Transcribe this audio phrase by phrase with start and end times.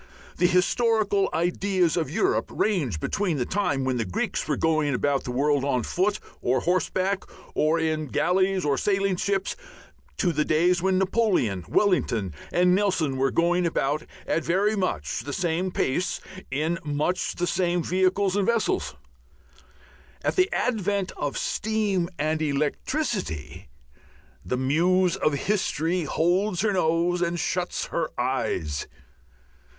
[0.37, 5.25] The historical ideas of Europe range between the time when the Greeks were going about
[5.25, 9.55] the world on foot or horseback or in galleys or sailing ships
[10.17, 15.33] to the days when Napoleon, Wellington, and Nelson were going about at very much the
[15.33, 18.95] same pace in much the same vehicles and vessels.
[20.23, 23.69] At the advent of steam and electricity
[24.43, 28.87] the muse of history holds her nose and shuts her eyes.